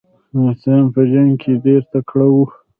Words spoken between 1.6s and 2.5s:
ډیر تکړه وو.